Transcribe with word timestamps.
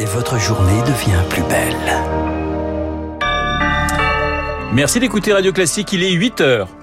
et 0.00 0.04
votre 0.04 0.38
journée 0.38 0.80
devient 0.82 1.22
plus 1.28 1.42
belle. 1.42 1.74
Merci 4.72 4.98
d'écouter 5.00 5.32
Radio 5.32 5.52
Classique, 5.52 5.92
il 5.92 6.02
est 6.02 6.12
8 6.12 6.40
heures.– 6.40 6.68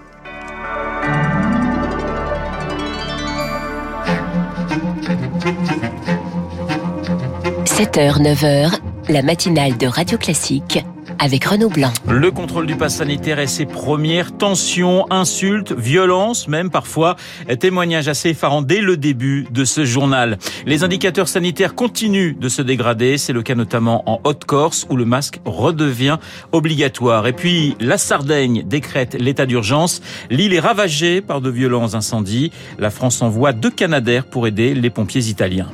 7h, 7.65 8.21
9h, 8.21 8.79
la 9.09 9.21
matinale 9.23 9.77
de 9.77 9.87
Radio 9.87 10.17
Classique 10.17 10.85
avec 11.21 11.45
Renaud 11.45 11.69
Blanc. 11.69 11.93
Le 12.09 12.31
contrôle 12.31 12.65
du 12.65 12.75
pass 12.75 12.95
sanitaire 12.95 13.39
et 13.39 13.45
ses 13.45 13.65
premières 13.65 14.35
tensions, 14.35 15.05
insultes, 15.11 15.71
violences, 15.71 16.47
même 16.47 16.71
parfois, 16.71 17.15
témoignages 17.59 18.07
assez 18.07 18.29
effarants 18.29 18.63
dès 18.63 18.81
le 18.81 18.97
début 18.97 19.47
de 19.51 19.63
ce 19.63 19.85
journal. 19.85 20.39
Les 20.65 20.83
indicateurs 20.83 21.27
sanitaires 21.27 21.75
continuent 21.75 22.35
de 22.37 22.49
se 22.49 22.63
dégrader. 22.63 23.19
C'est 23.19 23.33
le 23.33 23.43
cas 23.43 23.55
notamment 23.55 24.03
en 24.09 24.19
Haute-Corse 24.23 24.87
où 24.89 24.95
le 24.95 25.05
masque 25.05 25.39
redevient 25.45 26.17
obligatoire. 26.51 27.27
Et 27.27 27.33
puis, 27.33 27.75
la 27.79 27.99
Sardaigne 27.99 28.63
décrète 28.65 29.13
l'état 29.13 29.45
d'urgence. 29.45 30.01
L'île 30.31 30.55
est 30.55 30.59
ravagée 30.59 31.21
par 31.21 31.39
de 31.39 31.51
violents 31.51 31.93
incendies. 31.93 32.51
La 32.79 32.89
France 32.89 33.21
envoie 33.21 33.53
deux 33.53 33.69
Canadaires 33.69 34.25
pour 34.25 34.47
aider 34.47 34.73
les 34.73 34.89
pompiers 34.89 35.25
italiens. 35.25 35.69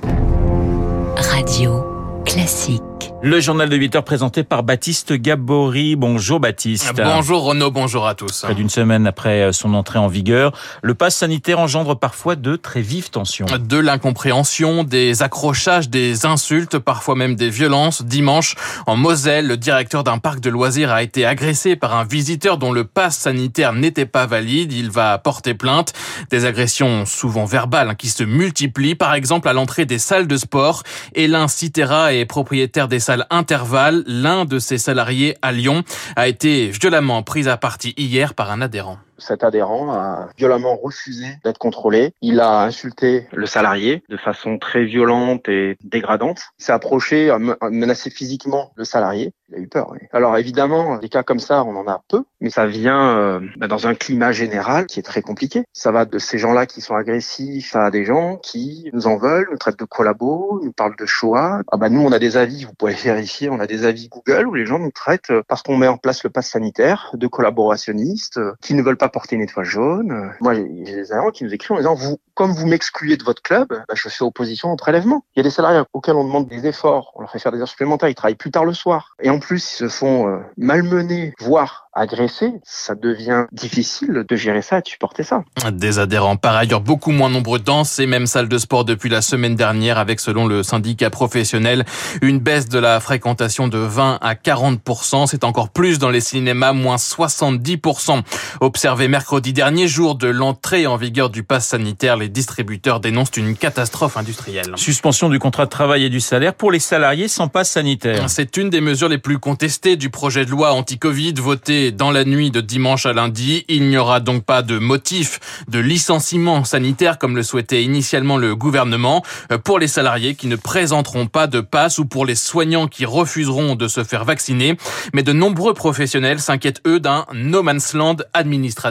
Radio 1.16 1.84
classique. 2.26 2.87
Le 3.24 3.40
journal 3.40 3.68
de 3.68 3.76
8 3.76 3.96
heures 3.96 4.04
présenté 4.04 4.44
par 4.44 4.62
Baptiste 4.62 5.12
Gabory. 5.14 5.96
Bonjour 5.96 6.40
Baptiste. 6.40 6.94
Bonjour 6.96 7.44
Renaud, 7.44 7.72
bonjour 7.72 8.08
à 8.08 8.14
tous. 8.14 8.42
Près 8.44 8.54
d'une 8.54 8.70
semaine 8.70 9.08
après 9.08 9.42
euh, 9.42 9.52
son 9.52 9.74
entrée 9.74 9.98
en 9.98 10.08
vigueur, 10.08 10.52
le 10.84 10.94
pass 10.94 11.16
sanitaire 11.16 11.60
engendre 11.60 11.98
parfois 11.98 12.36
de 12.36 12.56
très 12.56 12.82
vives 12.82 13.10
tensions. 13.10 13.48
De 13.60 13.78
l'incompréhension, 13.78 14.84
des 14.84 15.24
accrochages, 15.24 15.90
des 15.90 16.28
insultes, 16.28 16.78
parfois 16.78 17.16
même 17.16 17.36
des 17.36 17.50
violences. 17.50 18.04
Dimanche, 18.04 18.56
en 18.86 18.96
Moselle, 18.96 19.48
le 19.48 19.58
directeur 19.58 20.04
d'un 20.04 20.20
parc 20.20 20.40
de 20.40 20.52
loisirs 20.52 20.92
a 20.92 21.02
été 21.02 21.26
agressé 21.26 21.76
par 21.76 21.96
un 21.96 22.04
visiteur 22.04 22.60
dont 22.60 22.72
le 22.72 22.84
pass 22.84 23.18
sanitaire 23.18 23.74
n'était 23.74 24.06
pas 24.06 24.28
valide. 24.28 24.74
Il 24.74 24.92
va 24.92 25.18
porter 25.18 25.56
plainte. 25.56 25.92
Des 26.30 26.46
agressions 26.46 27.06
souvent 27.06 27.46
verbales 27.46 27.90
hein, 27.90 27.96
qui 27.96 28.10
se 28.10 28.24
multiplient, 28.24 28.96
par 28.96 29.16
exemple 29.16 29.50
à 29.50 29.54
l'entrée 29.54 29.86
des 29.86 30.00
salles 30.00 30.28
de 30.28 30.38
sport. 30.38 30.84
Elin 31.16 31.48
Citera 31.48 32.14
est 32.14 32.26
propriétaire 32.26 32.87
des 32.88 33.00
salle 33.00 33.26
Intervalle. 33.30 34.04
L'un 34.08 34.46
de 34.46 34.60
ses 34.60 34.78
salariés 34.78 35.36
à 35.42 35.52
Lyon 35.52 35.84
a 36.16 36.28
été 36.28 36.70
violemment 36.70 37.24
pris 37.24 37.48
à 37.48 37.58
partie 37.58 37.94
hier 37.98 38.34
par 38.34 38.52
un 38.52 38.62
adhérent 38.62 38.98
cet 39.18 39.44
adhérent 39.44 39.92
a 39.92 40.30
violemment 40.38 40.76
refusé 40.76 41.26
d'être 41.44 41.58
contrôlé. 41.58 42.14
Il 42.22 42.40
a 42.40 42.64
insulté 42.64 43.28
le 43.34 43.46
salarié 43.46 44.04
de 44.10 44.18
façon 44.18 44.58
très 44.58 44.84
violente 44.84 45.48
et 45.50 45.78
dégradante. 45.84 46.42
Il 46.60 46.66
s'est 46.66 46.72
approché, 46.72 47.30
a 47.30 47.40
menacé 47.40 48.10
physiquement 48.10 48.72
le 48.76 48.84
salarié. 48.84 49.34
Il 49.50 49.56
a 49.56 49.60
eu 49.60 49.68
peur. 49.68 49.94
Alors 50.12 50.38
évidemment, 50.38 50.98
des 50.98 51.10
cas 51.10 51.24
comme 51.24 51.40
ça, 51.40 51.64
on 51.64 51.76
en 51.76 51.88
a 51.88 52.02
peu, 52.10 52.24
mais 52.42 52.50
ça 52.50 52.66
vient 52.66 53.18
euh, 53.18 53.40
bah, 53.58 53.68
dans 53.68 53.88
un 53.88 53.96
climat 53.96 54.32
général 54.32 54.88
qui 54.88 55.00
est 55.00 55.04
très 55.04 55.22
compliqué. 55.22 55.64
Ça 55.72 55.92
va 55.92 56.06
de 56.06 56.20
ces 56.20 56.38
gens-là 56.38 56.66
qui 56.66 56.82
sont 56.82 56.96
agressifs 56.96 57.76
à 57.76 57.90
des 57.90 58.04
gens 58.04 58.38
qui 58.38 58.90
nous 58.94 59.08
en 59.08 59.18
veulent, 59.18 59.48
nous 59.50 59.58
traitent 59.58 59.80
de 59.80 59.86
collabos, 59.86 60.60
nous 60.64 60.74
parlent 60.74 60.98
de 60.98 61.06
Shoah. 61.06 61.62
Ah 61.72 61.78
bah 61.78 61.90
nous, 61.90 62.02
on 62.02 62.12
a 62.12 62.20
des 62.20 62.36
avis, 62.36 62.66
vous 62.66 62.74
pouvez 62.74 62.94
vérifier, 62.94 63.50
on 63.50 63.60
a 63.60 63.68
des 63.68 63.86
avis 63.86 64.10
Google 64.10 64.48
où 64.48 64.54
les 64.54 64.66
gens 64.66 64.80
nous 64.80 64.92
traitent 64.92 65.32
parce 65.48 65.62
qu'on 65.62 65.78
met 65.78 65.88
en 65.88 65.98
place 65.98 66.24
le 66.24 66.30
pass 66.30 66.50
sanitaire 66.50 67.12
de 67.14 67.28
collaborationnistes 67.28 68.38
euh, 68.38 68.54
qui 68.62 68.74
ne 68.74 68.82
veulent 68.82 68.98
pas 68.98 69.07
porter 69.10 69.36
une 69.36 69.42
étoile 69.42 69.66
jaune. 69.66 70.32
Moi, 70.40 70.56
il 70.56 70.88
y 70.88 70.92
a 70.92 70.96
des 70.96 71.12
agents 71.12 71.32
qui 71.32 71.44
nous 71.44 71.54
écrivent 71.54 71.74
en 71.74 71.78
disant, 71.78 71.96
vous, 71.96 72.20
comme 72.34 72.52
vous 72.52 72.68
m'excluez 72.68 73.18
de 73.18 73.24
votre 73.24 73.42
club, 73.42 73.68
bah, 73.70 73.84
je 73.94 74.10
fais 74.10 74.24
opposition 74.24 74.72
au 74.72 74.76
prélèvement. 74.76 75.24
Il 75.36 75.40
y 75.40 75.42
a 75.42 75.44
des 75.44 75.50
salariés 75.50 75.82
auxquels 75.94 76.16
on 76.16 76.24
demande 76.24 76.48
des 76.48 76.68
efforts, 76.68 77.12
on 77.16 77.22
leur 77.22 77.32
fait 77.32 77.40
faire 77.40 77.52
des 77.52 77.60
heures 77.60 77.68
supplémentaires, 77.68 78.10
ils 78.10 78.16
travaillent 78.16 78.36
plus 78.36 78.52
tard 78.52 78.66
le 78.66 78.74
soir. 78.74 79.16
Et 79.22 79.30
en 79.30 79.40
plus, 79.40 79.72
ils 79.72 79.76
se 79.76 79.90
font 79.90 80.28
euh, 80.28 80.40
malmener, 80.58 81.34
voire 81.40 81.88
agressé, 81.98 82.54
ça 82.64 82.96
devient 82.96 83.46
difficile 83.52 84.24
de 84.28 84.36
gérer 84.36 84.62
ça 84.62 84.80
et 84.80 84.82
de 84.82 84.88
supporter 84.88 85.24
ça. 85.24 85.44
Des 85.72 86.00
adhérents 86.00 86.38
par 86.38 86.56
ailleurs 86.56 86.82
beaucoup 86.82 87.12
moins 87.12 87.30
nombreux 87.30 87.60
dans 87.60 87.84
ces 87.84 88.06
mêmes 88.06 88.28
salles 88.28 88.48
de 88.48 88.58
sport 88.58 88.86
depuis 88.86 89.10
la 89.10 89.22
semaine 89.22 89.56
dernière 89.56 89.98
avec 89.98 90.20
selon 90.20 90.46
le 90.46 90.64
syndicat 90.64 91.10
professionnel 91.10 91.86
une 92.22 92.40
baisse 92.40 92.70
de 92.70 92.80
la 92.80 93.00
fréquentation 93.00 93.68
de 93.68 93.78
20 93.78 94.20
à 94.22 94.34
40%. 94.36 95.28
C'est 95.28 95.44
encore 95.44 95.70
plus 95.70 96.00
dans 96.00 96.10
les 96.10 96.22
cinémas, 96.22 96.74
moins 96.74 96.98
70%. 96.98 98.22
Observé 98.62 98.97
mercredi 99.06 99.54
dernier, 99.54 99.88
jour 99.88 100.16
de 100.16 100.28
l'entrée 100.28 100.88
en 100.88 100.98
vigueur 100.98 101.30
du 101.30 101.44
pass 101.44 101.68
sanitaire, 101.68 102.18
les 102.18 102.30
distributeurs 102.30 103.00
dénoncent 103.00 103.38
une 103.38 103.56
catastrophe 103.56 104.18
industrielle. 104.18 104.74
Suspension 104.76 105.30
du 105.30 105.38
contrat 105.38 105.66
de 105.66 105.70
travail 105.70 106.06
et 106.06 106.10
du 106.10 106.20
salaire 106.20 106.56
pour 106.56 106.72
les 106.72 106.80
salariés 106.80 107.28
sans 107.28 107.48
pass 107.48 107.70
sanitaire. 107.70 108.28
C'est 108.28 108.58
une 108.58 108.72
des 108.72 108.82
mesures 108.82 109.08
les 109.08 109.20
plus 109.20 109.38
contestées 109.38 109.98
du 109.98 110.10
projet 110.10 110.46
de 110.46 110.50
loi 110.50 110.74
anti-Covid 110.74 111.34
voté 111.34 111.92
dans 111.92 112.10
la 112.10 112.26
nuit 112.26 112.50
de 112.50 112.60
dimanche 112.60 113.06
à 113.06 113.14
lundi. 113.14 113.66
Il 113.68 113.88
n'y 113.88 113.98
aura 113.98 114.20
donc 114.20 114.44
pas 114.44 114.64
de 114.64 114.80
motif 114.80 115.40
de 115.68 115.78
licenciement 115.78 116.64
sanitaire 116.64 117.20
comme 117.20 117.36
le 117.36 117.44
souhaitait 117.44 117.84
initialement 117.84 118.38
le 118.38 118.56
gouvernement 118.56 119.24
euh, 119.52 119.60
pour 119.60 119.78
les 119.78 119.88
salariés 119.88 120.34
qui 120.34 120.48
ne 120.48 120.56
présenteront 120.56 121.28
pas 121.28 121.46
de 121.46 121.60
passe 121.60 122.00
ou 122.00 122.06
pour 122.06 122.26
les 122.26 122.36
soignants 122.36 122.88
qui 122.88 123.06
refuseront 123.06 123.76
de 123.76 123.88
se 123.88 124.04
faire 124.04 124.26
vacciner. 124.26 124.76
Mais 125.14 125.22
de 125.22 125.34
nombreux 125.34 125.76
professionnels 125.76 126.40
s'inquiètent 126.40 126.82
eux 126.88 127.00
d'un 127.00 127.28
no 127.34 127.62
man's 127.62 127.94
land 127.94 128.18
administratif. 128.34 128.87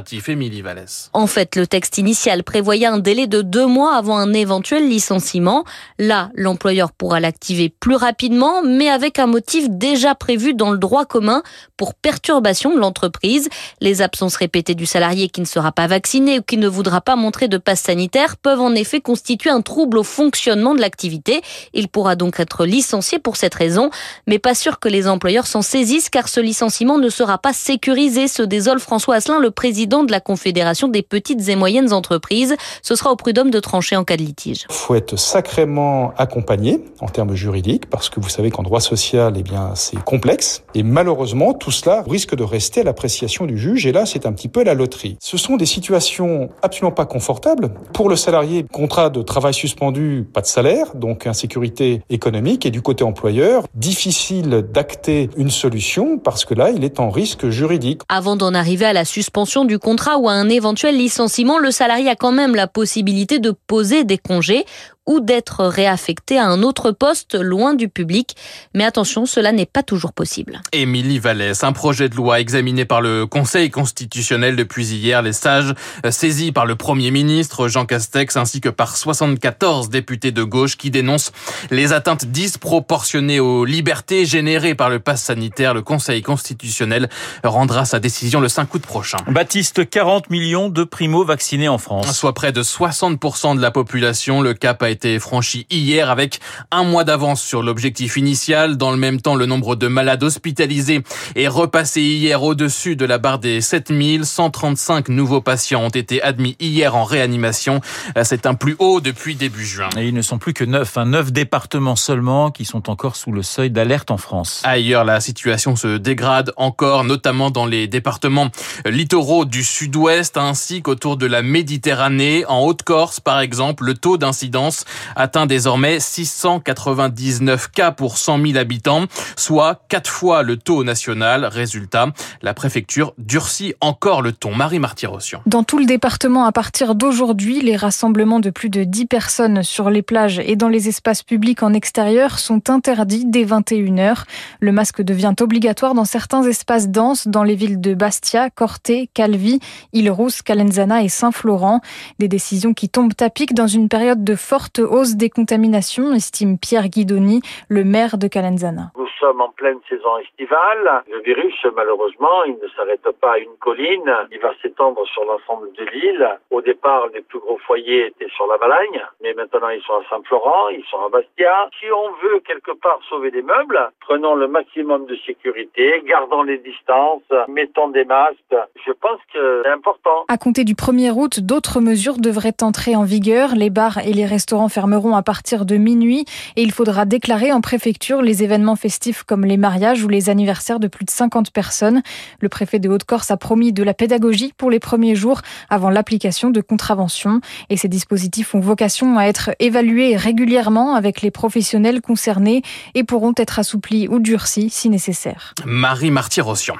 En 1.12 1.26
fait, 1.26 1.56
le 1.56 1.66
texte 1.66 1.98
initial 1.98 2.44
prévoyait 2.44 2.86
un 2.86 2.98
délai 2.98 3.26
de 3.26 3.42
deux 3.42 3.66
mois 3.66 3.94
avant 3.94 4.16
un 4.18 4.32
éventuel 4.32 4.88
licenciement. 4.88 5.64
Là, 5.98 6.30
l'employeur 6.34 6.92
pourra 6.92 7.20
l'activer 7.20 7.68
plus 7.68 7.96
rapidement, 7.96 8.62
mais 8.62 8.88
avec 8.88 9.18
un 9.18 9.26
motif 9.26 9.68
déjà 9.68 10.14
prévu 10.14 10.54
dans 10.54 10.70
le 10.70 10.78
droit 10.78 11.04
commun 11.04 11.42
pour 11.76 11.94
perturbation 11.94 12.74
de 12.74 12.78
l'entreprise. 12.78 13.48
Les 13.80 14.02
absences 14.02 14.36
répétées 14.36 14.74
du 14.74 14.86
salarié 14.86 15.28
qui 15.28 15.40
ne 15.40 15.46
sera 15.46 15.72
pas 15.72 15.86
vacciné 15.86 16.38
ou 16.38 16.42
qui 16.42 16.56
ne 16.56 16.68
voudra 16.68 17.00
pas 17.00 17.16
montrer 17.16 17.48
de 17.48 17.58
passe 17.58 17.82
sanitaire 17.82 18.36
peuvent 18.36 18.60
en 18.60 18.74
effet 18.74 19.00
constituer 19.00 19.50
un 19.50 19.62
trouble 19.62 19.98
au 19.98 20.02
fonctionnement 20.02 20.74
de 20.74 20.80
l'activité. 20.80 21.42
Il 21.72 21.88
pourra 21.88 22.16
donc 22.16 22.40
être 22.40 22.66
licencié 22.66 23.18
pour 23.18 23.36
cette 23.36 23.54
raison, 23.54 23.90
mais 24.26 24.38
pas 24.38 24.54
sûr 24.54 24.78
que 24.80 24.88
les 24.88 25.08
employeurs 25.08 25.46
s'en 25.46 25.62
saisissent 25.62 26.10
car 26.10 26.28
ce 26.28 26.40
licenciement 26.40 26.98
ne 26.98 27.08
sera 27.08 27.38
pas 27.38 27.52
sécurisé, 27.52 28.28
se 28.28 28.42
désole 28.42 28.80
François 28.80 29.16
Asselin, 29.16 29.38
le 29.38 29.50
président 29.50 29.85
de 29.86 30.10
la 30.10 30.20
Confédération 30.20 30.88
des 30.88 31.02
petites 31.02 31.48
et 31.48 31.56
moyennes 31.56 31.92
entreprises. 31.92 32.56
Ce 32.82 32.94
sera 32.94 33.10
au 33.12 33.16
prud'homme 33.16 33.50
de 33.50 33.60
trancher 33.60 33.96
en 33.96 34.04
cas 34.04 34.16
de 34.16 34.22
litige. 34.22 34.66
Il 34.68 34.74
faut 34.74 34.94
être 34.94 35.16
sacrément 35.16 36.12
accompagné 36.18 36.84
en 37.00 37.06
termes 37.06 37.34
juridiques 37.34 37.88
parce 37.88 38.10
que 38.10 38.20
vous 38.20 38.28
savez 38.28 38.50
qu'en 38.50 38.62
droit 38.62 38.80
social, 38.80 39.34
eh 39.36 39.42
bien, 39.42 39.72
c'est 39.74 40.02
complexe 40.02 40.62
et 40.74 40.82
malheureusement, 40.82 41.54
tout 41.54 41.70
cela 41.70 42.04
risque 42.08 42.34
de 42.34 42.42
rester 42.42 42.80
à 42.80 42.84
l'appréciation 42.84 43.46
du 43.46 43.58
juge 43.58 43.86
et 43.86 43.92
là 43.92 44.06
c'est 44.06 44.26
un 44.26 44.32
petit 44.32 44.48
peu 44.48 44.64
la 44.64 44.74
loterie. 44.74 45.16
Ce 45.20 45.36
sont 45.36 45.56
des 45.56 45.66
situations 45.66 46.50
absolument 46.62 46.92
pas 46.92 47.06
confortables. 47.06 47.70
Pour 47.92 48.08
le 48.08 48.16
salarié, 48.16 48.64
contrat 48.70 49.10
de 49.10 49.22
travail 49.22 49.54
suspendu, 49.54 50.26
pas 50.32 50.40
de 50.40 50.46
salaire, 50.46 50.94
donc 50.94 51.26
insécurité 51.26 52.02
économique 52.10 52.66
et 52.66 52.70
du 52.70 52.82
côté 52.82 53.04
employeur, 53.04 53.64
difficile 53.74 54.66
d'acter 54.72 55.30
une 55.36 55.50
solution 55.50 56.18
parce 56.18 56.44
que 56.44 56.54
là 56.54 56.70
il 56.70 56.84
est 56.84 57.00
en 57.00 57.10
risque 57.10 57.48
juridique. 57.48 58.02
Avant 58.08 58.36
d'en 58.36 58.54
arriver 58.54 58.84
à 58.84 58.92
la 58.92 59.04
suspension 59.04 59.64
du 59.64 59.75
contrat 59.76 60.18
ou 60.18 60.28
à 60.28 60.32
un 60.32 60.48
éventuel 60.48 60.96
licenciement, 60.96 61.58
le 61.58 61.70
salarié 61.70 62.08
a 62.08 62.16
quand 62.16 62.32
même 62.32 62.54
la 62.54 62.66
possibilité 62.66 63.38
de 63.38 63.52
poser 63.66 64.04
des 64.04 64.18
congés 64.18 64.64
ou 65.06 65.20
d'être 65.20 65.64
réaffecté 65.64 66.38
à 66.38 66.46
un 66.46 66.62
autre 66.62 66.90
poste 66.90 67.34
loin 67.34 67.74
du 67.74 67.88
public. 67.88 68.36
Mais 68.74 68.84
attention, 68.84 69.26
cela 69.26 69.52
n'est 69.52 69.66
pas 69.66 69.82
toujours 69.82 70.12
possible. 70.12 70.60
Émilie 70.72 71.18
Vallès, 71.18 71.62
un 71.62 71.72
projet 71.72 72.08
de 72.08 72.16
loi 72.16 72.40
examiné 72.40 72.84
par 72.84 73.00
le 73.00 73.26
Conseil 73.26 73.70
constitutionnel 73.70 74.56
depuis 74.56 74.86
hier, 74.86 75.22
les 75.22 75.32
sages 75.32 75.74
saisis 76.10 76.52
par 76.52 76.66
le 76.66 76.76
Premier 76.76 77.10
ministre 77.10 77.68
Jean 77.68 77.86
Castex 77.86 78.36
ainsi 78.36 78.60
que 78.60 78.68
par 78.68 78.96
74 78.96 79.90
députés 79.90 80.32
de 80.32 80.42
gauche 80.42 80.76
qui 80.76 80.90
dénoncent 80.90 81.32
les 81.70 81.92
atteintes 81.92 82.26
disproportionnées 82.26 83.40
aux 83.40 83.64
libertés 83.64 84.26
générées 84.26 84.74
par 84.74 84.90
le 84.90 84.98
pass 84.98 85.22
sanitaire. 85.22 85.74
Le 85.74 85.82
Conseil 85.82 86.22
constitutionnel 86.22 87.08
rendra 87.44 87.84
sa 87.84 88.00
décision 88.00 88.40
le 88.40 88.48
5 88.48 88.74
août 88.74 88.82
prochain. 88.82 89.18
Baptiste, 89.28 89.88
40 89.88 90.30
millions 90.30 90.68
de 90.68 90.84
primo-vaccinés 90.84 91.68
en 91.68 91.78
France. 91.78 92.12
Soit 92.12 92.34
près 92.34 92.52
de 92.52 92.62
60% 92.62 93.56
de 93.56 93.62
la 93.62 93.70
population. 93.70 94.40
Le 94.40 94.54
cap 94.54 94.82
a 94.82 94.90
été 94.90 94.95
franchi 95.20 95.66
hier 95.70 96.10
avec 96.10 96.40
un 96.70 96.84
mois 96.84 97.04
d'avance 97.04 97.42
sur 97.42 97.62
l'objectif 97.62 98.16
initial. 98.16 98.76
Dans 98.76 98.90
le 98.90 98.96
même 98.96 99.20
temps, 99.20 99.34
le 99.34 99.46
nombre 99.46 99.76
de 99.76 99.88
malades 99.88 100.22
hospitalisés 100.22 101.02
est 101.34 101.48
repassé 101.48 102.00
hier 102.00 102.42
au-dessus 102.42 102.96
de 102.96 103.04
la 103.04 103.18
barre 103.18 103.38
des 103.38 103.60
7000. 103.60 104.24
135 104.24 105.08
nouveaux 105.08 105.40
patients 105.40 105.82
ont 105.82 105.90
été 105.90 106.22
admis 106.22 106.56
hier 106.60 106.96
en 106.96 107.04
réanimation. 107.04 107.80
C'est 108.22 108.46
un 108.46 108.54
plus 108.54 108.76
haut 108.78 109.00
depuis 109.00 109.34
début 109.34 109.64
juin. 109.64 109.88
Et 109.98 110.08
ils 110.08 110.14
ne 110.14 110.22
sont 110.22 110.38
plus 110.38 110.54
que 110.54 110.64
neuf, 110.64 110.96
hein, 110.96 111.04
neuf 111.04 111.32
départements 111.32 111.96
seulement 111.96 112.50
qui 112.50 112.64
sont 112.64 112.88
encore 112.90 113.16
sous 113.16 113.32
le 113.32 113.42
seuil 113.42 113.70
d'alerte 113.70 114.10
en 114.10 114.16
France. 114.16 114.62
Ailleurs, 114.64 115.04
la 115.04 115.20
situation 115.20 115.76
se 115.76 115.96
dégrade 115.98 116.52
encore, 116.56 117.04
notamment 117.04 117.50
dans 117.50 117.66
les 117.66 117.86
départements 117.86 118.50
littoraux 118.86 119.44
du 119.44 119.62
sud-ouest 119.62 120.36
ainsi 120.36 120.82
qu'autour 120.82 121.16
de 121.16 121.26
la 121.26 121.42
Méditerranée. 121.42 122.44
En 122.46 122.60
Haute-Corse, 122.60 123.20
par 123.20 123.40
exemple, 123.40 123.84
le 123.84 123.94
taux 123.94 124.16
d'incidence 124.16 124.85
atteint 125.14 125.46
désormais 125.46 126.00
699 126.00 127.70
cas 127.70 127.92
pour 127.92 128.18
100 128.18 128.40
000 128.46 128.58
habitants, 128.58 129.04
soit 129.36 129.82
quatre 129.88 130.10
fois 130.10 130.42
le 130.42 130.56
taux 130.56 130.84
national. 130.84 131.44
Résultat, 131.44 132.08
la 132.42 132.54
préfecture 132.54 133.14
durcit 133.18 133.74
encore 133.80 134.22
le 134.22 134.32
ton. 134.32 134.54
Marie 134.54 134.78
Martyrossian. 134.78 135.42
Dans 135.46 135.62
tout 135.62 135.78
le 135.78 135.86
département, 135.86 136.44
à 136.44 136.52
partir 136.52 136.94
d'aujourd'hui, 136.94 137.60
les 137.60 137.76
rassemblements 137.76 138.40
de 138.40 138.50
plus 138.50 138.70
de 138.70 138.84
10 138.84 139.06
personnes 139.06 139.62
sur 139.62 139.90
les 139.90 140.02
plages 140.02 140.38
et 140.38 140.56
dans 140.56 140.68
les 140.68 140.88
espaces 140.88 141.22
publics 141.22 141.62
en 141.62 141.72
extérieur 141.72 142.38
sont 142.38 142.70
interdits 142.70 143.24
dès 143.26 143.44
21h. 143.44 144.24
Le 144.60 144.72
masque 144.72 145.02
devient 145.02 145.34
obligatoire 145.40 145.94
dans 145.94 146.04
certains 146.04 146.42
espaces 146.42 146.88
denses 146.88 147.28
dans 147.28 147.42
les 147.42 147.54
villes 147.54 147.80
de 147.80 147.94
Bastia, 147.94 148.50
Corté, 148.50 149.10
Calvi, 149.12 149.60
Île-Rousse, 149.92 150.42
Calenzana 150.42 151.02
et 151.02 151.08
Saint-Florent. 151.08 151.80
Des 152.18 152.28
décisions 152.28 152.74
qui 152.74 152.88
tombent 152.88 153.12
à 153.20 153.30
pic 153.30 153.54
dans 153.54 153.66
une 153.66 153.88
période 153.88 154.24
de 154.24 154.34
forte 154.34 154.75
hausse 154.80 155.16
des 155.16 155.30
contaminations, 155.30 156.12
estime 156.12 156.58
Pierre 156.58 156.88
Guidoni, 156.88 157.40
le 157.68 157.84
maire 157.84 158.18
de 158.18 158.28
Calenzana 158.28 158.90
sommes 159.26 159.40
en 159.40 159.48
pleine 159.50 159.78
saison 159.88 160.18
estivale. 160.18 161.02
Le 161.10 161.20
virus, 161.20 161.54
malheureusement, 161.74 162.44
il 162.44 162.56
ne 162.62 162.68
s'arrête 162.76 163.08
pas 163.20 163.34
à 163.34 163.38
une 163.38 163.56
colline. 163.60 164.10
Il 164.30 164.38
va 164.40 164.52
s'étendre 164.62 165.06
sur 165.06 165.24
l'ensemble 165.24 165.72
de 165.72 165.84
l'île. 165.84 166.28
Au 166.50 166.60
départ, 166.60 167.08
les 167.14 167.22
plus 167.22 167.38
gros 167.38 167.58
foyers 167.66 168.06
étaient 168.06 168.30
sur 168.34 168.46
la 168.46 168.56
Valagne, 168.56 169.02
mais 169.22 169.34
maintenant 169.34 169.68
ils 169.68 169.82
sont 169.82 169.94
à 169.94 170.02
Saint-Florent, 170.10 170.68
ils 170.70 170.84
sont 170.90 171.00
à 171.04 171.08
Bastia. 171.08 171.68
Si 171.80 171.86
on 171.90 172.12
veut 172.22 172.40
quelque 172.40 172.72
part 172.72 172.98
sauver 173.08 173.30
des 173.30 173.42
meubles, 173.42 173.90
prenons 174.00 174.34
le 174.34 174.48
maximum 174.48 175.06
de 175.06 175.16
sécurité, 175.26 176.02
gardons 176.06 176.42
les 176.42 176.58
distances, 176.58 177.22
mettons 177.48 177.88
des 177.88 178.04
masques. 178.04 178.56
Je 178.86 178.92
pense 178.92 179.20
que 179.32 179.62
c'est 179.64 179.70
important. 179.70 180.24
À 180.28 180.38
compter 180.38 180.64
du 180.64 180.74
1er 180.74 181.12
août, 181.12 181.40
d'autres 181.40 181.80
mesures 181.80 182.18
devraient 182.18 182.62
entrer 182.62 182.94
en 182.96 183.04
vigueur. 183.04 183.50
Les 183.56 183.70
bars 183.70 183.98
et 183.98 184.12
les 184.12 184.26
restaurants 184.26 184.65
fermeront 184.68 185.16
à 185.16 185.22
partir 185.22 185.64
de 185.64 185.76
minuit 185.76 186.24
et 186.56 186.62
il 186.62 186.72
faudra 186.72 187.04
déclarer 187.04 187.52
en 187.52 187.60
préfecture 187.60 188.22
les 188.22 188.42
événements 188.42 188.76
festifs 188.76 189.22
comme 189.22 189.44
les 189.44 189.56
mariages 189.56 190.02
ou 190.04 190.08
les 190.08 190.30
anniversaires 190.30 190.80
de 190.80 190.88
plus 190.88 191.04
de 191.04 191.10
50 191.10 191.50
personnes. 191.50 192.02
Le 192.40 192.48
préfet 192.48 192.78
de 192.78 192.88
Haute-Corse 192.88 193.30
a 193.30 193.36
promis 193.36 193.72
de 193.72 193.82
la 193.82 193.94
pédagogie 193.94 194.52
pour 194.56 194.70
les 194.70 194.80
premiers 194.80 195.14
jours 195.14 195.42
avant 195.70 195.90
l'application 195.90 196.50
de 196.50 196.60
contraventions. 196.60 197.40
Et 197.70 197.76
ces 197.76 197.88
dispositifs 197.88 198.54
ont 198.54 198.60
vocation 198.60 199.18
à 199.18 199.24
être 199.24 199.50
évalués 199.60 200.16
régulièrement 200.16 200.94
avec 200.94 201.22
les 201.22 201.30
professionnels 201.30 202.00
concernés 202.00 202.62
et 202.94 203.04
pourront 203.04 203.34
être 203.36 203.58
assouplis 203.58 204.08
ou 204.08 204.18
durcis 204.18 204.70
si 204.70 204.88
nécessaire. 204.88 205.54
Marie 205.64 206.10
Martyr-Rossian. 206.10 206.76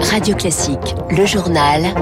Radio 0.00 0.34
Classique, 0.34 0.94
le 1.10 1.26
journal. 1.26 1.94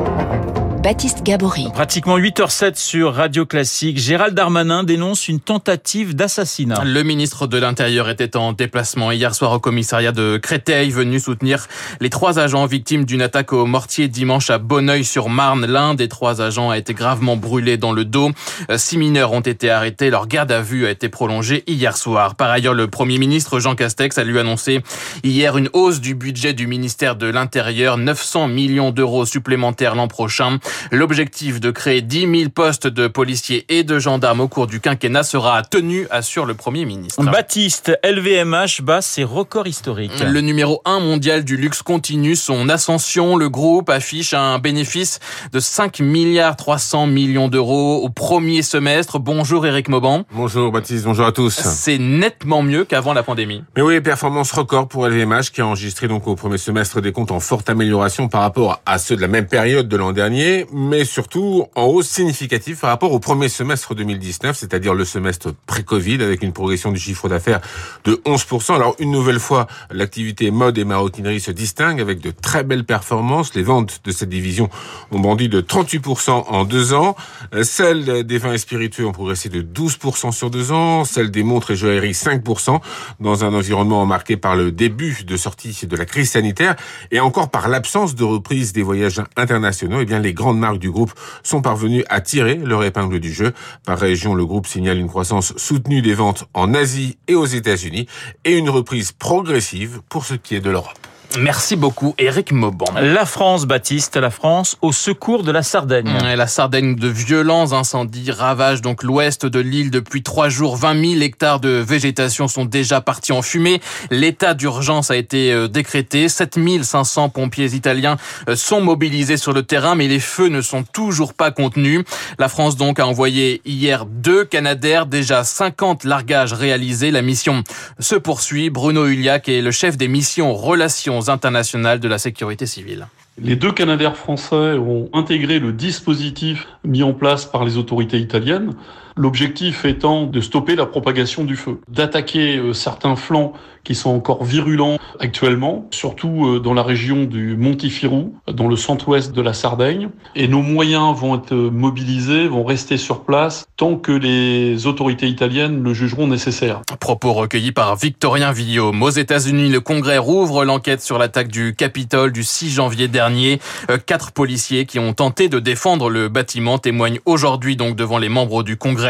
Baptiste 0.89 1.23
Gabory. 1.23 1.69
Pratiquement 1.75 2.19
8h07 2.19 2.77
sur 2.77 3.13
Radio 3.13 3.45
Classique. 3.45 3.99
Gérald 3.99 4.35
Darmanin 4.35 4.85
dénonce 4.85 5.29
une 5.29 5.39
tentative 5.39 6.17
d'assassinat. 6.17 6.83
Le 6.83 7.03
ministre 7.03 7.47
de 7.47 7.59
l'Intérieur 7.59 8.09
était 8.09 8.39
en 8.39 8.55
déplacement 8.55 9.13
hier 9.13 9.35
soir 9.35 9.53
au 9.53 9.59
commissariat 9.59 10.13
de 10.13 10.39
Créteil, 10.39 10.89
venu 10.89 11.21
soutenir 11.21 11.67
les 12.01 12.09
trois 12.09 12.39
agents 12.39 12.65
victimes 12.65 13.05
d'une 13.05 13.21
attaque 13.21 13.53
au 13.53 13.67
mortier 13.67 14.09
dimanche 14.09 14.49
à 14.49 14.57
Bonneuil-sur-Marne. 14.57 15.67
L'un 15.67 15.93
des 15.93 16.09
trois 16.09 16.41
agents 16.41 16.71
a 16.71 16.79
été 16.79 16.95
gravement 16.95 17.37
brûlé 17.37 17.77
dans 17.77 17.93
le 17.93 18.07
dos. 18.07 18.31
Six 18.75 18.97
mineurs 18.97 19.33
ont 19.33 19.41
été 19.41 19.69
arrêtés. 19.69 20.09
Leur 20.09 20.27
garde 20.27 20.51
à 20.51 20.63
vue 20.63 20.87
a 20.87 20.91
été 20.91 21.11
prolongée 21.11 21.65
hier 21.67 21.99
soir. 21.99 22.35
Par 22.35 22.49
ailleurs, 22.49 22.73
le 22.73 22.89
Premier 22.89 23.19
ministre 23.19 23.61
Jean 23.61 23.75
Castex 23.75 24.17
a 24.17 24.25
lui 24.25 24.39
annoncé 24.39 24.81
hier 25.23 25.59
une 25.59 25.69
hausse 25.75 26.01
du 26.01 26.15
budget 26.15 26.55
du 26.55 26.67
ministère 26.67 27.17
de 27.17 27.27
l'Intérieur, 27.27 27.99
900 27.99 28.49
millions 28.49 28.91
d'euros 28.91 29.27
supplémentaires 29.27 29.95
l'an 29.95 30.09
prochain. 30.09 30.59
L'objectif 30.91 31.61
de 31.61 31.71
créer 31.71 32.03
10 32.03 32.39
000 32.39 32.51
postes 32.51 32.87
de 32.87 33.07
policiers 33.07 33.65
et 33.69 33.85
de 33.85 33.99
gendarmes 33.99 34.41
au 34.41 34.49
cours 34.49 34.67
du 34.67 34.81
quinquennat 34.81 35.23
sera 35.23 35.63
tenu, 35.63 36.07
assure 36.11 36.47
le 36.47 36.55
Premier 36.55 36.85
ministre. 36.85 37.23
Baptiste, 37.25 37.99
LVMH 38.05 38.83
bat 38.83 39.03
ses 39.03 39.25
records 39.25 39.67
historiques. 39.67 40.23
Le 40.25 40.41
numéro 40.41 40.81
1 40.85 41.01
mondial 41.01 41.45
du 41.45 41.57
luxe 41.57 41.83
continue 41.83 42.37
son 42.37 42.69
ascension. 42.69 43.37
Le 43.37 43.49
groupe 43.49 43.91
affiche 43.91 44.35
un 44.35 44.59
bénéfice 44.59 45.21
de 45.53 45.61
5 45.61 46.01
milliards 46.01 46.57
300 46.57 47.07
millions 47.07 47.49
d'euros 47.49 48.03
au 48.03 48.09
premier 48.09 48.63
semestre. 48.63 49.19
Bonjour 49.19 49.67
Eric 49.67 49.89
Mauban. 49.89 50.25
Bonjour 50.33 50.73
Baptiste, 50.73 51.05
bonjour 51.05 51.27
à 51.27 51.33
tous. 51.33 51.55
C'est 51.55 51.99
nettement 51.99 52.63
mieux 52.63 52.85
qu'avant 52.85 53.13
la 53.13 53.23
pandémie. 53.23 53.63
Mais 53.77 53.83
oui, 53.83 54.01
performance 54.01 54.53
record 54.53 54.89
pour 54.89 55.07
LVMH 55.07 55.51
qui 55.53 55.61
a 55.61 55.67
enregistré 55.67 56.09
donc 56.09 56.27
au 56.27 56.35
premier 56.35 56.59
semestre 56.59 57.01
des 57.01 57.13
comptes 57.13 57.31
en 57.31 57.41
forte 57.41 57.69
amélioration 57.71 58.29
par 58.29 58.43
rapport 58.43 58.81
à 58.87 58.99
ceux 58.99 59.17
de 59.17 59.21
la 59.21 59.29
même 59.29 59.47
période 59.47 59.89
de 59.89 59.97
l'an 59.97 60.13
dernier 60.13 60.67
mais 60.73 61.05
surtout 61.05 61.67
en 61.75 61.85
hausse 61.85 62.09
significative 62.09 62.79
par 62.79 62.91
rapport 62.91 63.13
au 63.13 63.19
premier 63.19 63.49
semestre 63.49 63.95
2019, 63.95 64.57
c'est-à-dire 64.57 64.95
le 64.95 65.05
semestre 65.05 65.55
pré-Covid, 65.67 66.23
avec 66.23 66.43
une 66.43 66.53
progression 66.53 66.93
du 66.93 66.99
chiffre 66.99 67.29
d'affaires 67.29 67.61
de 68.05 68.21
11%. 68.25 68.75
Alors, 68.75 68.97
une 68.99 69.11
nouvelle 69.11 69.41
fois, 69.41 69.67
l'activité 69.91 70.51
mode 70.51 70.79
et 70.79 70.85
maroquinerie 70.85 71.41
se 71.41 71.51
distingue 71.51 72.01
avec 72.01 72.21
de 72.21 72.31
très 72.31 72.65
belles 72.65 72.85
performances. 72.85 73.55
Les 73.55 73.63
ventes 73.63 74.01
de 74.05 74.11
cette 74.11 74.29
division 74.29 74.69
ont 75.11 75.21
bondi 75.21 75.49
de 75.49 75.61
38% 75.61 76.31
en 76.31 76.65
deux 76.65 76.93
ans. 76.93 77.17
Celles 77.63 78.25
des 78.25 78.39
vins 78.39 78.53
et 78.53 78.59
spiritueux 78.59 79.07
ont 79.07 79.13
progressé 79.13 79.49
de 79.49 79.63
12% 79.63 80.33
sur 80.33 80.51
deux 80.51 80.73
ans. 80.73 81.05
Celles 81.05 81.31
des 81.31 81.43
montres 81.43 81.73
et 81.73 81.77
joailleries, 81.77 82.13
5%, 82.13 82.81
dans 83.21 83.45
un 83.45 83.55
environnement 83.55 84.05
marqué 84.07 84.37
par 84.37 84.57
le 84.57 84.73
début 84.73 85.25
de 85.25 85.37
sortie 85.37 85.87
de 85.87 85.97
la 85.97 86.05
crise 86.05 86.31
sanitaire 86.31 86.77
et 87.11 87.21
encore 87.21 87.51
par 87.51 87.69
l'absence 87.69 88.15
de 88.15 88.25
reprise 88.25 88.73
des 88.73 88.83
voyages 88.83 89.23
internationaux. 89.37 90.01
Eh 90.01 90.05
bien, 90.05 90.19
les 90.19 90.33
grands 90.33 90.48
grandes 90.49 90.61
marques 90.61 90.79
du 90.79 90.91
groupe 90.91 91.13
sont 91.43 91.61
parvenues 91.61 92.05
à 92.09 92.23
tirer 92.23 92.55
leur 92.55 92.83
épingle 92.83 93.21
du 93.21 93.31
jeu. 93.31 93.53
Par 93.85 93.99
région, 93.99 94.35
le 94.35 94.47
groupe 94.47 94.67
signale 94.67 94.97
une 94.97 95.09
croissance 95.09 95.53
soutenue 95.59 96.01
des 96.01 96.15
ventes 96.15 96.47
en 96.55 96.73
Asie 96.73 97.19
et 97.29 97.35
aux 97.35 97.45
États-Unis 97.45 98.07
et 98.47 98.57
une 98.57 98.71
reprise 98.71 99.13
progressive 99.13 100.01
pour 100.09 100.25
ce 100.25 100.33
qui 100.33 100.55
est 100.55 100.61
de 100.61 100.71
l'Europe. 100.71 100.97
Merci 101.37 101.77
beaucoup, 101.77 102.15
Eric 102.19 102.53
Mauban. 102.53 102.87
La 103.01 103.27
France, 103.27 103.67
Baptiste, 103.67 104.17
la 104.17 104.31
France 104.31 104.77
au 104.81 104.93
secours 104.93 105.43
de 105.45 105.53
la 105.53 105.63
Sardaigne. 105.63 106.11
La 106.37 106.47
Sardaigne 106.47 106.97
de 106.97 107.09
violents 107.09 107.73
incendies 107.73 108.33
ravagent 108.33 108.81
donc 108.81 109.03
l'ouest 109.03 109.45
de 109.45 109.61
l'île 109.61 109.91
depuis 109.91 110.23
trois 110.23 110.49
jours. 110.49 110.77
20 110.77 111.11
000 111.11 111.23
hectares 111.23 111.61
de 111.61 111.69
végétation 111.69 112.49
sont 112.49 112.65
déjà 112.65 113.01
partis 113.01 113.33
en 113.33 113.43
fumée. 113.43 113.81
L'état 114.11 114.55
d'urgence 114.55 115.11
a 115.11 115.17
été 115.17 115.53
euh, 115.53 115.69
décrété. 115.69 116.29
7 116.29 116.59
500 116.83 117.29
pompiers 117.29 117.75
italiens 117.75 118.17
euh, 118.49 118.57
sont 118.57 118.81
mobilisés 118.81 119.37
sur 119.37 119.53
le 119.53 119.63
terrain, 119.63 119.95
mais 119.95 120.09
les 120.09 120.21
feux 120.21 120.49
ne 120.49 120.63
sont 120.63 120.83
toujours 120.83 121.35
pas 121.35 121.51
contenus. 121.51 122.05
La 122.39 122.49
France 122.49 122.77
donc 122.77 122.99
a 122.99 123.07
envoyé 123.07 123.61
hier 123.65 124.07
deux 124.07 124.45
Canadaires, 124.45 125.07
déjà 125.07 125.45
50 125.45 126.05
largages 126.05 126.55
réalisés. 126.55 127.11
La 127.11 127.23
mission 127.23 127.63
se 128.01 128.17
poursuit. 128.17 128.71
Bruno 128.71 129.07
Uliac 129.07 129.49
est 129.49 129.61
le 129.61 129.71
chef 129.71 129.97
des 129.97 130.09
missions 130.09 130.55
relations 130.55 131.18
internationales 131.27 132.01
de 132.01 132.09
la 132.09 132.19
sécurité 132.19 132.67
civile. 132.67 133.07
Les 133.41 133.57
deux 133.57 133.73
Canadaires 133.73 134.17
français 134.17 134.75
ont 134.79 135.09
intégré 135.13 135.59
le 135.59 135.73
dispositif 135.73 136.67
mis 136.85 137.03
en 137.03 137.13
place 137.13 137.47
par 137.47 137.65
les 137.65 137.77
autorités 137.77 138.19
italiennes, 138.19 138.75
l'objectif 139.19 139.85
étant 139.85 140.25
de 140.25 140.41
stopper 140.41 140.77
la 140.77 140.87
propagation 140.87 141.45
du 141.45 141.57
feu, 141.57 141.81
d'attaquer 141.89 142.57
euh, 142.57 142.73
certains 142.73 143.17
flancs 143.17 143.53
qui 143.85 143.95
sont 143.95 144.11
encore 144.11 144.45
virulents 144.45 144.99
actuellement, 145.19 145.87
surtout 145.91 146.47
euh, 146.47 146.61
dans 146.61 146.75
la 146.75 146.83
région 146.83 147.25
du 147.25 147.57
Montifirou, 147.57 148.35
dans 148.53 148.69
le 148.69 148.77
centre-ouest 148.77 149.33
de 149.33 149.43
la 149.43 149.55
Sardaigne. 149.55 150.11
Et 150.37 150.47
nos 150.47 150.63
moyens 150.63 151.17
vont 151.17 151.37
être 151.37 151.55
mobilisés, 151.55 152.47
vont 152.47 152.65
rester 152.65 152.97
sur 152.97 153.25
place 153.25 153.67
tant 153.77 153.97
que 153.97 154.13
les 154.13 154.87
autorités 154.87 155.27
italiennes 155.27 155.83
le 155.83 155.95
jugeront 155.95 156.27
nécessaire. 156.27 156.83
Propos 157.01 157.33
recueillis 157.33 157.73
par 157.73 157.97
Victorien 157.97 158.53
Villaume. 158.53 159.03
Aux 159.03 159.11
États-Unis, 159.11 159.71
le 159.71 159.81
Congrès 159.81 160.19
rouvre 160.19 160.65
l'enquête 160.65 161.01
sur 161.01 161.19
l'attaque 161.19 161.49
du 161.49 161.75
Capitole 161.75 162.33
du 162.33 162.45
6 162.45 162.71
janvier 162.71 163.09
dernier. 163.09 163.59
Euh, 163.91 163.99
quatre 163.99 164.33
policiers 164.33 164.85
qui 164.85 164.99
ont 164.99 165.15
tenté 165.15 165.49
de 165.49 165.59
défendre 165.61 166.11
le 166.11 166.29
bâtiment 166.29 166.79
témoignent 166.79 167.21
aujourd'hui 167.25 167.77
donc 167.77 167.97
devant 167.97 168.19
les 168.19 168.29
membres 168.29 168.63
du 168.63 168.77
Congrès. 168.77 169.08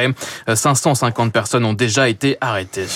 550 0.52 1.28
euh, 1.28 1.30
personnes 1.30 1.64
ont 1.64 1.72
déjà 1.72 2.08
été 2.08 2.36
arrêtées. 2.40 2.86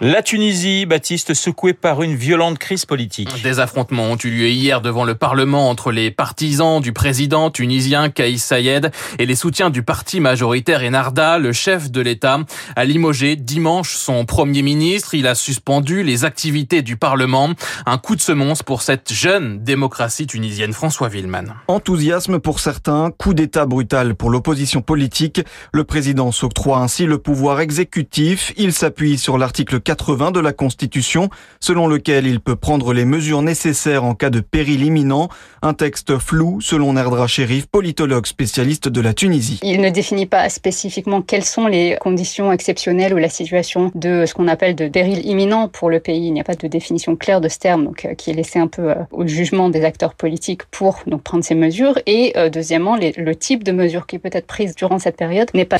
La 0.00 0.22
Tunisie, 0.22 0.86
Baptiste, 0.86 1.34
secouée 1.34 1.72
par 1.72 2.02
une 2.02 2.14
violente 2.14 2.58
crise 2.58 2.86
politique. 2.86 3.42
Des 3.42 3.60
affrontements 3.60 4.10
ont 4.10 4.16
eu 4.16 4.30
lieu 4.30 4.48
hier 4.48 4.80
devant 4.80 5.04
le 5.04 5.14
Parlement 5.14 5.68
entre 5.68 5.92
les 5.92 6.10
partisans 6.10 6.80
du 6.80 6.92
président 6.92 7.50
tunisien 7.50 8.08
Kaïs 8.08 8.42
Sayed 8.42 8.90
et 9.18 9.26
les 9.26 9.34
soutiens 9.34 9.70
du 9.70 9.82
parti 9.82 10.20
majoritaire 10.20 10.82
Enarda. 10.82 11.38
Le 11.38 11.52
chef 11.52 11.90
de 11.90 12.00
l'État 12.00 12.38
a 12.76 12.84
limogé 12.84 13.36
dimanche 13.36 13.94
son 13.94 14.24
premier 14.24 14.62
ministre. 14.62 15.14
Il 15.14 15.26
a 15.26 15.34
suspendu 15.34 16.02
les 16.02 16.24
activités 16.24 16.82
du 16.82 16.96
Parlement. 16.96 17.50
Un 17.86 17.98
coup 17.98 18.16
de 18.16 18.20
semonce 18.20 18.62
pour 18.62 18.82
cette 18.82 19.12
jeune 19.12 19.62
démocratie 19.64 20.26
tunisienne. 20.26 20.72
François 20.72 21.08
Villeman. 21.08 21.54
Enthousiasme 21.68 22.38
pour 22.38 22.60
certains, 22.60 23.10
coup 23.10 23.34
d'État 23.34 23.66
brutal 23.66 24.14
pour 24.14 24.30
l'opposition 24.30 24.82
politique. 24.82 25.40
Le 25.72 25.84
président 25.84 26.30
s'occupe 26.30 26.51
octroie 26.52 26.80
ainsi 26.80 27.06
le 27.06 27.16
pouvoir 27.16 27.60
exécutif. 27.60 28.52
Il 28.58 28.74
s'appuie 28.74 29.16
sur 29.16 29.38
l'article 29.38 29.80
80 29.80 30.32
de 30.32 30.40
la 30.40 30.52
Constitution, 30.52 31.30
selon 31.60 31.86
lequel 31.86 32.26
il 32.26 32.40
peut 32.40 32.56
prendre 32.56 32.92
les 32.92 33.06
mesures 33.06 33.40
nécessaires 33.40 34.04
en 34.04 34.14
cas 34.14 34.28
de 34.28 34.40
péril 34.40 34.84
imminent. 34.84 35.30
Un 35.62 35.72
texte 35.72 36.18
flou, 36.18 36.60
selon 36.60 36.92
Nerdra 36.92 37.26
Sherif, 37.26 37.64
politologue 37.68 38.26
spécialiste 38.26 38.90
de 38.90 39.00
la 39.00 39.14
Tunisie. 39.14 39.60
Il 39.62 39.80
ne 39.80 39.88
définit 39.88 40.26
pas 40.26 40.50
spécifiquement 40.50 41.22
quelles 41.22 41.44
sont 41.44 41.68
les 41.68 41.96
conditions 41.98 42.52
exceptionnelles 42.52 43.14
ou 43.14 43.16
la 43.16 43.30
situation 43.30 43.90
de 43.94 44.26
ce 44.26 44.34
qu'on 44.34 44.46
appelle 44.46 44.74
de 44.74 44.88
péril 44.88 45.26
imminent 45.26 45.68
pour 45.68 45.88
le 45.88 46.00
pays. 46.00 46.26
Il 46.26 46.34
n'y 46.34 46.40
a 46.42 46.44
pas 46.44 46.54
de 46.54 46.68
définition 46.68 47.16
claire 47.16 47.40
de 47.40 47.48
ce 47.48 47.58
terme, 47.58 47.84
donc 47.86 48.04
euh, 48.04 48.12
qui 48.12 48.30
est 48.30 48.34
laissé 48.34 48.58
un 48.58 48.66
peu 48.66 48.90
euh, 48.90 48.94
au 49.10 49.26
jugement 49.26 49.70
des 49.70 49.86
acteurs 49.86 50.12
politiques 50.12 50.64
pour 50.64 50.98
donc 51.06 51.22
prendre 51.22 51.44
ces 51.44 51.54
mesures. 51.54 51.98
Et 52.04 52.34
euh, 52.36 52.50
deuxièmement, 52.50 52.98
le 52.98 53.34
type 53.36 53.64
de 53.64 53.72
mesure 53.72 54.06
qui 54.06 54.18
peut 54.18 54.28
être 54.30 54.46
prise 54.46 54.74
durant 54.74 54.98
cette 54.98 55.16
période 55.16 55.48
n'est 55.54 55.64
pas 55.64 55.78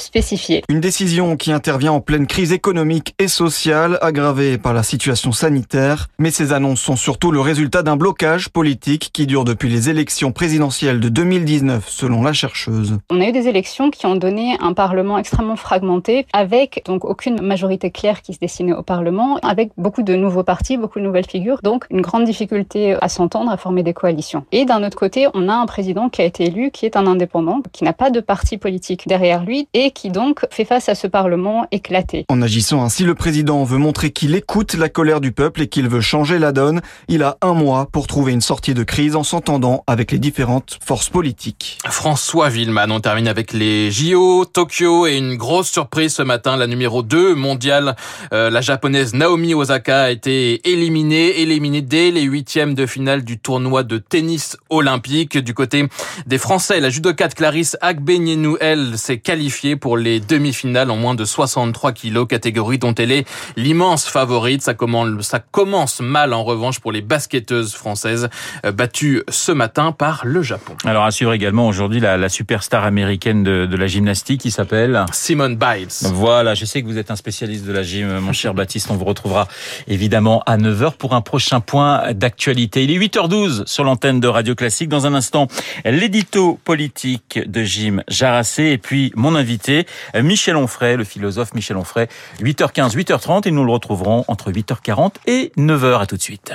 Une 0.68 0.80
décision 0.80 1.36
qui 1.36 1.52
intervient 1.52 1.92
en 1.92 2.00
pleine 2.00 2.26
crise 2.26 2.52
économique 2.52 3.14
et 3.18 3.28
sociale 3.28 3.98
aggravée 4.02 4.58
par 4.58 4.74
la 4.74 4.82
situation 4.82 5.32
sanitaire. 5.32 6.08
Mais 6.18 6.30
ces 6.30 6.52
annonces 6.52 6.80
sont 6.80 6.96
surtout 6.96 7.30
le 7.30 7.40
résultat 7.40 7.82
d'un 7.82 7.96
blocage 7.96 8.48
politique 8.48 9.10
qui 9.12 9.26
dure 9.26 9.44
depuis 9.44 9.68
les 9.68 9.88
élections 9.88 10.32
présidentielles 10.32 11.00
de 11.00 11.08
2019, 11.08 11.88
selon 11.88 12.22
la 12.22 12.32
chercheuse. 12.32 12.98
On 13.10 13.20
a 13.20 13.28
eu 13.28 13.32
des 13.32 13.48
élections 13.48 13.90
qui 13.90 14.06
ont 14.06 14.16
donné 14.16 14.56
un 14.60 14.72
Parlement 14.72 15.18
extrêmement 15.18 15.56
fragmenté, 15.56 16.26
avec 16.32 16.82
donc 16.86 17.04
aucune 17.04 17.40
majorité 17.40 17.90
claire 17.90 18.22
qui 18.22 18.34
se 18.34 18.38
dessinait 18.38 18.72
au 18.72 18.82
Parlement, 18.82 19.38
avec 19.42 19.70
beaucoup 19.76 20.02
de 20.02 20.14
nouveaux 20.14 20.42
partis, 20.42 20.76
beaucoup 20.76 20.98
de 20.98 21.04
nouvelles 21.04 21.28
figures, 21.28 21.60
donc 21.62 21.84
une 21.90 22.00
grande 22.00 22.24
difficulté 22.24 22.96
à 23.00 23.08
s'entendre, 23.08 23.50
à 23.50 23.56
former 23.56 23.82
des 23.82 23.94
coalitions. 23.94 24.44
Et 24.52 24.64
d'un 24.64 24.82
autre 24.84 24.96
côté, 24.96 25.26
on 25.34 25.48
a 25.48 25.54
un 25.54 25.66
président 25.66 26.08
qui 26.08 26.22
a 26.22 26.24
été 26.24 26.44
élu, 26.44 26.70
qui 26.70 26.86
est 26.86 26.96
un 26.96 27.06
indépendant, 27.06 27.62
qui 27.72 27.84
n'a 27.84 27.92
pas 27.92 28.10
de 28.10 28.20
parti 28.20 28.58
politique 28.58 29.06
derrière 29.06 29.44
lui 29.44 29.68
et 29.74 29.90
qui 29.90 30.10
donc 30.10 30.41
fait 30.50 30.64
face 30.64 30.88
à 30.88 30.94
ce 30.94 31.06
Parlement 31.06 31.66
éclaté. 31.70 32.24
En 32.28 32.42
agissant 32.42 32.82
ainsi, 32.82 33.04
le 33.04 33.14
président 33.14 33.64
veut 33.64 33.78
montrer 33.78 34.10
qu'il 34.10 34.34
écoute 34.34 34.74
la 34.74 34.88
colère 34.88 35.20
du 35.20 35.32
peuple 35.32 35.62
et 35.62 35.66
qu'il 35.68 35.88
veut 35.88 36.00
changer 36.00 36.38
la 36.38 36.52
donne. 36.52 36.80
Il 37.08 37.22
a 37.22 37.36
un 37.42 37.54
mois 37.54 37.88
pour 37.90 38.06
trouver 38.06 38.32
une 38.32 38.40
sortie 38.40 38.74
de 38.74 38.82
crise 38.82 39.16
en 39.16 39.22
s'entendant 39.22 39.84
avec 39.86 40.12
les 40.12 40.18
différentes 40.18 40.78
forces 40.84 41.08
politiques. 41.08 41.78
François 41.86 42.48
Villeman, 42.48 42.90
on 42.90 43.00
termine 43.00 43.28
avec 43.28 43.52
les 43.52 43.90
JO, 43.90 44.44
Tokyo 44.44 45.06
et 45.06 45.16
une 45.16 45.36
grosse 45.36 45.70
surprise 45.70 46.14
ce 46.14 46.22
matin, 46.22 46.56
la 46.56 46.66
numéro 46.66 47.02
2 47.02 47.34
mondiale, 47.34 47.96
euh, 48.32 48.50
la 48.50 48.60
japonaise 48.60 49.14
Naomi 49.14 49.54
Osaka 49.54 50.02
a 50.02 50.10
été 50.10 50.68
éliminée, 50.70 51.40
éliminée 51.40 51.82
dès 51.82 52.10
les 52.10 52.22
huitièmes 52.22 52.74
de 52.74 52.86
finale 52.86 53.24
du 53.24 53.38
tournoi 53.38 53.82
de 53.82 53.98
tennis 53.98 54.56
olympique. 54.70 55.38
Du 55.38 55.54
côté 55.54 55.86
des 56.26 56.38
Français, 56.38 56.80
la 56.80 56.90
judokate 56.90 57.34
Clarisse 57.34 57.76
Agbenienou, 57.80 58.56
elle, 58.60 58.98
s'est 58.98 59.18
qualifiée 59.18 59.76
pour 59.76 59.96
les 59.96 60.20
demi-finales 60.32 60.90
en 60.90 60.96
moins 60.96 61.14
de 61.14 61.24
63 61.24 61.92
kilos, 61.92 62.26
catégorie 62.26 62.78
dont 62.78 62.94
elle 62.94 63.12
est 63.12 63.28
l'immense 63.56 64.06
favorite. 64.06 64.62
Ça 64.62 64.72
commence, 64.72 65.20
ça 65.20 65.40
commence 65.40 66.00
mal 66.00 66.32
en 66.32 66.42
revanche 66.42 66.80
pour 66.80 66.90
les 66.90 67.02
basketteuses 67.02 67.74
françaises, 67.74 68.30
euh, 68.64 68.72
battues 68.72 69.22
ce 69.28 69.52
matin 69.52 69.92
par 69.92 70.22
le 70.24 70.42
Japon. 70.42 70.74
Alors 70.84 71.04
à 71.04 71.10
suivre 71.10 71.34
également 71.34 71.68
aujourd'hui 71.68 72.00
la, 72.00 72.16
la 72.16 72.28
superstar 72.30 72.84
américaine 72.84 73.42
de, 73.42 73.66
de 73.66 73.76
la 73.76 73.86
gymnastique 73.86 74.40
qui 74.40 74.50
s'appelle 74.50 75.04
Simone 75.12 75.56
Biles. 75.56 75.88
Voilà, 76.14 76.54
je 76.54 76.64
sais 76.64 76.80
que 76.80 76.86
vous 76.86 76.98
êtes 76.98 77.10
un 77.10 77.16
spécialiste 77.16 77.66
de 77.66 77.72
la 77.72 77.82
gym, 77.82 78.18
mon 78.20 78.32
cher 78.32 78.54
Baptiste. 78.54 78.88
On 78.90 78.96
vous 78.96 79.04
retrouvera 79.04 79.48
évidemment 79.86 80.42
à 80.46 80.56
9h 80.56 80.96
pour 80.96 81.14
un 81.14 81.20
prochain 81.20 81.60
point 81.60 82.12
d'actualité. 82.12 82.84
Il 82.84 82.90
est 82.90 82.98
8h12 82.98 83.66
sur 83.66 83.84
l'antenne 83.84 84.20
de 84.20 84.28
Radio 84.28 84.54
Classique. 84.54 84.88
Dans 84.88 85.06
un 85.06 85.14
instant, 85.14 85.48
l'édito 85.84 86.58
politique 86.64 87.38
de 87.46 87.62
Jim 87.62 88.02
Jarassé 88.08 88.64
et 88.64 88.78
puis 88.78 89.12
mon 89.14 89.34
invité, 89.34 89.86
Michel 90.22 90.56
Onfray, 90.56 90.96
le 90.96 91.04
philosophe 91.04 91.54
Michel 91.54 91.76
Onfray. 91.76 92.08
8h15, 92.40 92.96
8h30 92.96 93.48
et 93.48 93.50
nous 93.50 93.64
le 93.64 93.72
retrouverons 93.72 94.24
entre 94.28 94.50
8h40 94.50 95.14
et 95.26 95.52
9h. 95.56 96.00
À 96.00 96.06
tout 96.06 96.16
de 96.16 96.22
suite. 96.22 96.52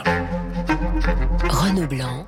Renaud 1.50 1.88
Blanc 1.88 2.27